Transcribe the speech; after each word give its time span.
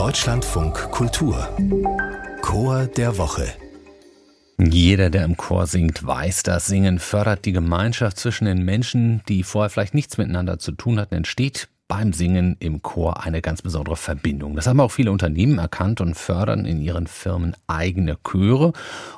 Deutschlandfunk 0.00 0.90
Kultur. 0.92 1.46
Chor 2.40 2.86
der 2.86 3.18
Woche. 3.18 3.52
Jeder, 4.56 5.10
der 5.10 5.26
im 5.26 5.36
Chor 5.36 5.66
singt, 5.66 6.06
weiß, 6.06 6.42
das 6.42 6.64
Singen 6.68 6.98
fördert 6.98 7.44
die 7.44 7.52
Gemeinschaft 7.52 8.16
zwischen 8.16 8.46
den 8.46 8.64
Menschen, 8.64 9.20
die 9.28 9.42
vorher 9.42 9.68
vielleicht 9.68 9.92
nichts 9.92 10.16
miteinander 10.16 10.58
zu 10.58 10.72
tun 10.72 10.98
hatten, 10.98 11.16
entsteht 11.16 11.68
beim 11.90 12.12
Singen 12.12 12.56
im 12.60 12.82
Chor 12.82 13.24
eine 13.24 13.42
ganz 13.42 13.62
besondere 13.62 13.96
Verbindung. 13.96 14.54
Das 14.54 14.68
haben 14.68 14.78
auch 14.78 14.92
viele 14.92 15.10
Unternehmen 15.10 15.58
erkannt 15.58 16.00
und 16.00 16.14
fördern 16.14 16.64
in 16.64 16.80
ihren 16.80 17.08
Firmen 17.08 17.56
eigene 17.66 18.16
Chöre. 18.22 18.72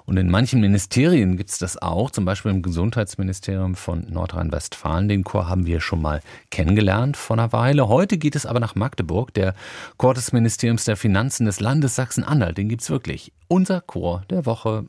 Und 0.06 0.16
in 0.16 0.30
manchen 0.30 0.62
Ministerien 0.62 1.36
gibt 1.36 1.50
es 1.50 1.58
das 1.58 1.80
auch, 1.80 2.10
zum 2.10 2.24
Beispiel 2.24 2.50
im 2.50 2.62
Gesundheitsministerium 2.62 3.74
von 3.74 4.06
Nordrhein-Westfalen. 4.08 5.06
Den 5.06 5.22
Chor 5.22 5.50
haben 5.50 5.66
wir 5.66 5.82
schon 5.82 6.00
mal 6.00 6.22
kennengelernt 6.50 7.18
vor 7.18 7.36
einer 7.36 7.52
Weile. 7.52 7.88
Heute 7.88 8.16
geht 8.16 8.34
es 8.34 8.46
aber 8.46 8.58
nach 8.58 8.74
Magdeburg, 8.74 9.34
der 9.34 9.54
Chor 9.98 10.14
des 10.14 10.32
Ministeriums 10.32 10.86
der 10.86 10.96
Finanzen 10.96 11.44
des 11.44 11.60
Landes 11.60 11.94
Sachsen-Anhalt. 11.96 12.56
Den 12.56 12.70
gibt 12.70 12.80
es 12.80 12.88
wirklich. 12.88 13.34
Unser 13.48 13.82
Chor 13.82 14.22
der 14.30 14.46
Woche. 14.46 14.86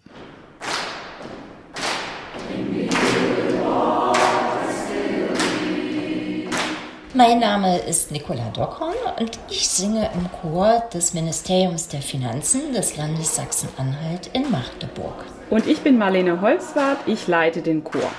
Mein 7.15 7.41
Name 7.41 7.77
ist 7.77 8.09
Nicola 8.09 8.49
Dockhorn 8.55 8.95
und 9.19 9.37
ich 9.47 9.69
singe 9.69 10.09
im 10.15 10.31
Chor 10.41 10.81
des 10.91 11.13
Ministeriums 11.13 11.87
der 11.87 12.01
Finanzen 12.01 12.73
des 12.73 12.97
Landes 12.97 13.35
Sachsen-Anhalt 13.35 14.31
in 14.33 14.49
Magdeburg. 14.49 15.23
Und 15.51 15.67
ich 15.67 15.81
bin 15.81 15.99
Marlene 15.99 16.41
Holzwart, 16.41 16.97
ich 17.05 17.27
leite 17.27 17.61
den 17.61 17.83
Chor. 17.83 18.09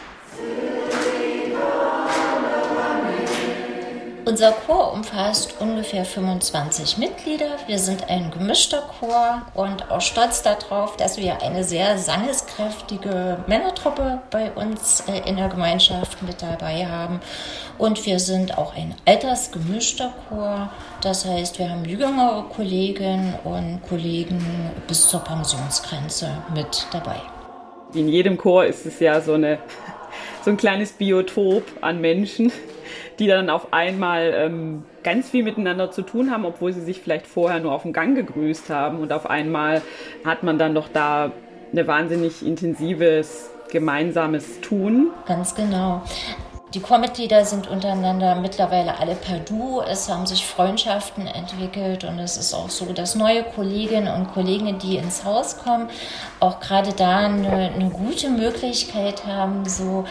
Unser 4.26 4.52
Chor 4.52 4.94
umfasst 4.94 5.56
ungefähr 5.60 6.06
25 6.06 6.96
Mitglieder. 6.96 7.58
Wir 7.66 7.78
sind 7.78 8.08
ein 8.08 8.30
gemischter 8.30 8.82
Chor 8.98 9.42
und 9.52 9.90
auch 9.90 10.00
stolz 10.00 10.42
darauf, 10.42 10.96
dass 10.96 11.18
wir 11.18 11.42
eine 11.42 11.62
sehr 11.62 11.98
sangeskräftige 11.98 13.44
Männertruppe 13.46 14.22
bei 14.30 14.50
uns 14.52 15.04
äh, 15.08 15.28
in 15.28 15.36
der 15.36 15.50
Gemeinschaft 15.50 16.22
mit 16.22 16.40
dabei 16.40 16.86
haben. 16.86 17.20
Und 17.76 18.06
wir 18.06 18.18
sind 18.18 18.56
auch 18.56 18.74
ein 18.74 18.94
altersgemischter 19.04 20.14
Chor. 20.30 20.70
Das 21.02 21.26
heißt, 21.26 21.58
wir 21.58 21.68
haben 21.68 21.84
jüngere 21.84 22.44
Kolleginnen 22.48 23.34
und 23.44 23.82
Kollegen 23.86 24.42
bis 24.88 25.06
zur 25.06 25.20
Pensionsgrenze 25.20 26.30
mit 26.54 26.86
dabei. 26.92 27.20
In 27.92 28.08
jedem 28.08 28.38
Chor 28.38 28.64
ist 28.64 28.86
es 28.86 29.00
ja 29.00 29.20
so, 29.20 29.34
eine, 29.34 29.58
so 30.44 30.50
ein 30.50 30.56
kleines 30.56 30.92
Biotop 30.92 31.64
an 31.82 32.00
Menschen 32.00 32.50
die 33.18 33.26
dann 33.26 33.50
auf 33.50 33.72
einmal 33.72 34.32
ähm, 34.34 34.84
ganz 35.02 35.30
viel 35.30 35.44
miteinander 35.44 35.90
zu 35.90 36.02
tun 36.02 36.30
haben, 36.30 36.44
obwohl 36.44 36.72
sie 36.72 36.80
sich 36.80 37.00
vielleicht 37.00 37.26
vorher 37.26 37.60
nur 37.60 37.72
auf 37.72 37.82
dem 37.82 37.92
Gang 37.92 38.14
gegrüßt 38.14 38.70
haben. 38.70 39.00
Und 39.00 39.12
auf 39.12 39.28
einmal 39.28 39.82
hat 40.24 40.42
man 40.42 40.58
dann 40.58 40.74
doch 40.74 40.88
da 40.92 41.32
ein 41.72 41.86
wahnsinnig 41.86 42.44
intensives 42.46 43.50
gemeinsames 43.70 44.60
Tun. 44.60 45.10
Ganz 45.26 45.54
genau. 45.54 46.02
Die 46.74 46.80
Chormitglieder 46.80 47.44
sind 47.44 47.68
untereinander 47.68 48.34
mittlerweile 48.34 48.98
alle 48.98 49.14
per 49.14 49.38
Du. 49.38 49.80
Es 49.80 50.08
haben 50.08 50.26
sich 50.26 50.44
Freundschaften 50.44 51.28
entwickelt 51.28 52.02
und 52.02 52.18
es 52.18 52.36
ist 52.36 52.52
auch 52.52 52.68
so, 52.68 52.92
dass 52.92 53.14
neue 53.14 53.44
Kolleginnen 53.44 54.12
und 54.12 54.32
Kollegen, 54.32 54.76
die 54.80 54.96
ins 54.96 55.24
Haus 55.24 55.56
kommen, 55.56 55.88
auch 56.40 56.58
gerade 56.58 56.92
da 56.92 57.18
eine, 57.18 57.70
eine 57.72 57.90
gute 57.90 58.28
Möglichkeit 58.28 59.24
haben, 59.24 59.64
so 59.68 60.04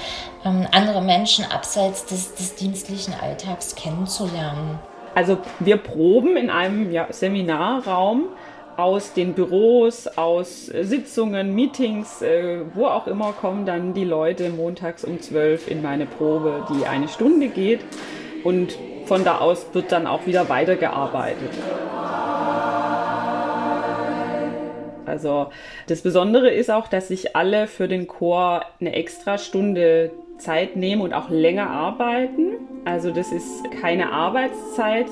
ähm, 0.46 0.66
andere 0.72 1.02
Menschen 1.02 1.44
abseits 1.44 2.06
des, 2.06 2.34
des 2.36 2.56
dienstlichen 2.56 3.14
Alltags 3.22 3.76
kennenzulernen. 3.76 4.80
Also 5.16 5.40
wir 5.60 5.76
proben 5.76 6.38
in 6.38 6.50
einem 6.50 6.94
ja, 6.94 7.08
Seminarraum 7.10 8.30
aus 8.78 9.14
den 9.14 9.34
Büros, 9.34 10.08
aus 10.08 10.66
Sitzungen, 10.66 11.54
Meetings, 11.54 12.22
äh, 12.22 12.60
wo 12.74 12.86
auch 12.86 13.08
immer, 13.08 13.34
kommen 13.34 13.66
dann 13.66 13.94
die 13.94 14.04
Leute 14.04 14.50
montags 14.50 15.04
um 15.04 15.22
12 15.22 15.70
in 15.70 15.82
meine 15.82 16.06
Probe, 16.06 16.66
die 16.70 16.86
eine 16.86 17.08
Stunde 17.08 17.48
geht. 17.48 17.82
Und 18.44 18.78
von 19.06 19.24
da 19.24 19.40
aus 19.40 19.66
wird 19.74 19.92
dann 19.92 20.08
auch 20.08 20.26
wieder 20.26 20.50
weitergearbeitet. 20.50 21.52
Also 25.14 25.52
das 25.86 26.02
Besondere 26.02 26.50
ist 26.50 26.72
auch, 26.72 26.88
dass 26.88 27.10
sich 27.10 27.36
alle 27.36 27.68
für 27.68 27.88
den 27.88 28.08
Chor 28.08 28.66
eine 28.82 28.94
extra 28.94 29.38
Stunde 29.38 30.10
Zeit 30.40 30.76
nehmen 30.76 31.04
und 31.04 31.14
auch 31.14 31.30
länger 31.30 31.70
arbeiten. 31.70 32.56
Also 32.84 33.12
das 33.12 33.32
ist 33.32 33.64
keine 33.80 34.12
Arbeitszeit, 34.12 35.06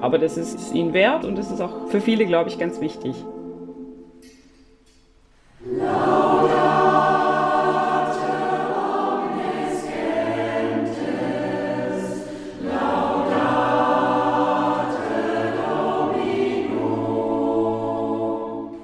aber 0.00 0.18
das 0.18 0.36
ist 0.36 0.72
ihnen 0.72 0.94
wert 0.94 1.24
und 1.24 1.36
das 1.36 1.50
ist 1.50 1.60
auch 1.60 1.88
für 1.88 2.00
viele, 2.00 2.26
glaube 2.26 2.48
ich, 2.48 2.60
ganz 2.60 2.80
wichtig. 2.80 3.16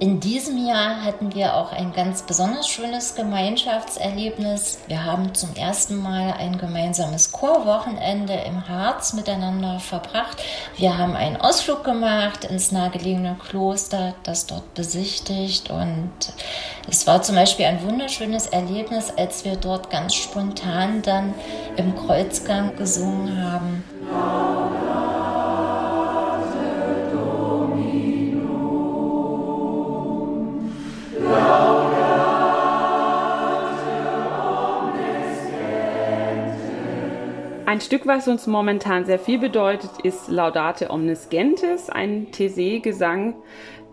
In 0.07 0.21
diesem 0.21 0.65
Jahr 0.65 1.03
hatten 1.03 1.35
wir 1.35 1.57
auch 1.57 1.73
ein 1.73 1.93
ganz 1.93 2.23
besonders 2.23 2.69
schönes 2.69 3.17
Gemeinschaftserlebnis. 3.17 4.79
Wir 4.87 5.05
haben 5.05 5.35
zum 5.35 5.57
ersten 5.57 5.97
Mal 5.97 6.33
ein 6.39 6.59
gemeinsames 6.59 7.33
Chorwochenende 7.33 8.35
im 8.35 8.69
Harz 8.69 9.15
miteinander 9.15 9.81
verbracht. 9.81 10.41
Wir 10.77 10.97
haben 10.97 11.17
einen 11.17 11.37
Ausflug 11.39 11.83
gemacht 11.83 12.45
ins 12.45 12.71
nahegelegene 12.71 13.37
Kloster, 13.49 14.15
das 14.23 14.47
dort 14.47 14.75
besichtigt 14.75 15.71
und 15.71 16.13
es 16.89 17.05
war 17.09 17.23
zum 17.23 17.35
Beispiel 17.35 17.67
ein 17.67 17.83
wunderschönes 17.83 18.47
Erlebnis, 18.47 19.13
als 19.17 19.45
wir 19.45 19.57
dort 19.57 19.91
ganz 19.91 20.15
spontan 20.15 21.03
dann 21.03 21.35
im 21.77 21.97
Kreuzgang 21.97 22.77
gesungen 22.77 23.43
haben. 23.43 24.66
Ein 37.77 37.83
Stück, 37.83 38.07
was 38.07 38.27
uns 38.27 38.47
momentan 38.47 39.05
sehr 39.05 39.19
viel 39.19 39.39
bedeutet, 39.39 39.91
ist 40.03 40.29
Laudate 40.29 40.89
Omnis 40.89 41.29
Gentes, 41.29 41.91
ein 41.91 42.29
Thésée-Gesang, 42.33 43.35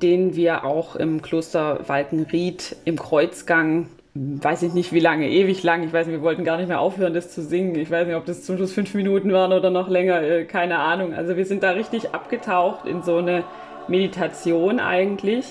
den 0.02 0.38
wir 0.38 0.64
auch 0.64 0.96
im 0.96 1.22
Kloster 1.22 1.82
Walkenried 1.86 2.78
im 2.86 2.98
Kreuzgang 2.98 3.90
weiß 4.16 4.64
ich 4.64 4.74
nicht 4.74 4.94
wie 4.94 5.02
lange, 5.02 5.28
ewig 5.30 5.64
lang. 5.64 5.84
Ich 5.84 5.92
weiß 5.92 6.08
nicht, 6.08 6.16
wir 6.16 6.22
wollten 6.22 6.46
gar 6.46 6.56
nicht 6.56 6.70
mehr 6.70 6.80
aufhören, 6.80 7.14
das 7.14 7.34
zu 7.34 7.42
singen. 7.42 7.76
Ich 7.76 7.92
weiß 7.92 8.08
nicht, 8.08 8.16
ob 8.16 8.26
das 8.26 8.46
zum 8.46 8.56
Schluss 8.56 8.72
fünf 8.72 8.94
Minuten 8.94 9.34
waren 9.34 9.52
oder 9.52 9.70
noch 9.70 9.90
länger, 9.90 10.22
äh, 10.22 10.46
keine 10.46 10.80
Ahnung. 10.80 11.14
Also 11.14 11.36
wir 11.36 11.46
sind 11.46 11.62
da 11.62 11.72
richtig 11.72 12.16
abgetaucht 12.16 12.86
in 12.86 13.02
so 13.04 13.18
eine 13.18 13.44
Meditation 13.90 14.80
eigentlich. 14.80 15.46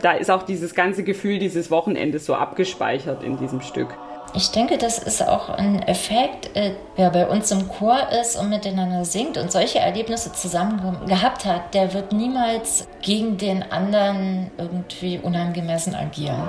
Da 0.00 0.12
ist 0.12 0.30
auch 0.30 0.44
dieses 0.44 0.76
ganze 0.76 1.02
Gefühl 1.02 1.40
dieses 1.40 1.72
Wochenendes 1.72 2.24
so 2.24 2.36
abgespeichert 2.36 3.24
in 3.24 3.36
diesem 3.36 3.62
Stück. 3.62 3.88
Ich 4.34 4.50
denke, 4.50 4.78
das 4.78 4.98
ist 4.98 5.26
auch 5.26 5.48
ein 5.48 5.82
Effekt, 5.82 6.54
äh, 6.56 6.72
wer 6.96 7.10
bei 7.10 7.26
uns 7.26 7.50
im 7.50 7.68
Chor 7.68 7.98
ist 8.20 8.36
und 8.36 8.50
miteinander 8.50 9.04
singt 9.04 9.38
und 9.38 9.50
solche 9.50 9.78
Erlebnisse 9.78 10.32
zusammen 10.32 11.06
gehabt 11.06 11.44
hat, 11.44 11.74
der 11.74 11.94
wird 11.94 12.12
niemals 12.12 12.86
gegen 13.00 13.38
den 13.38 13.70
anderen 13.72 14.50
irgendwie 14.58 15.18
unangemessen 15.18 15.94
agieren. 15.94 16.42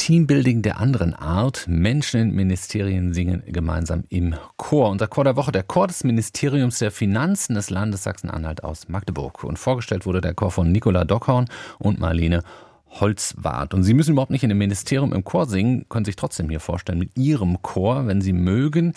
Teambuilding 0.00 0.62
der 0.62 0.80
anderen 0.80 1.12
Art. 1.12 1.66
Menschen 1.68 2.20
in 2.20 2.34
Ministerien 2.34 3.12
singen 3.12 3.42
gemeinsam 3.46 4.04
im 4.08 4.34
Chor. 4.56 4.88
Unser 4.88 5.08
Chor 5.08 5.24
der 5.24 5.36
Woche, 5.36 5.52
der 5.52 5.62
Chor 5.62 5.88
des 5.88 6.04
Ministeriums 6.04 6.78
der 6.78 6.90
Finanzen 6.90 7.54
des 7.54 7.68
Landes 7.68 8.04
Sachsen-Anhalt 8.04 8.64
aus 8.64 8.88
Magdeburg. 8.88 9.44
Und 9.44 9.58
vorgestellt 9.58 10.06
wurde 10.06 10.22
der 10.22 10.32
Chor 10.32 10.52
von 10.52 10.72
Nicola 10.72 11.04
Dockhorn 11.04 11.50
und 11.78 12.00
Marlene 12.00 12.42
Holzwart. 12.88 13.74
Und 13.74 13.82
Sie 13.82 13.92
müssen 13.92 14.12
überhaupt 14.12 14.30
nicht 14.30 14.42
in 14.42 14.48
dem 14.48 14.56
Ministerium 14.56 15.12
im 15.12 15.22
Chor 15.22 15.44
singen, 15.44 15.84
können 15.90 16.06
sich 16.06 16.16
trotzdem 16.16 16.48
hier 16.48 16.60
vorstellen 16.60 16.98
mit 16.98 17.18
Ihrem 17.18 17.60
Chor, 17.60 18.06
wenn 18.06 18.22
Sie 18.22 18.32
mögen. 18.32 18.94